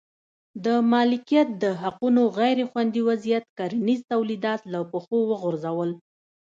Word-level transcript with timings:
د 0.65 0.67
مالکیت 0.93 1.47
د 1.63 1.65
حقونو 1.81 2.21
غیر 2.39 2.57
خوندي 2.69 3.01
وضعیت 3.09 3.45
کرنیز 3.57 3.99
تولیدات 4.11 4.61
له 4.73 4.79
پښو 4.91 5.17
وغورځول. 5.31 5.91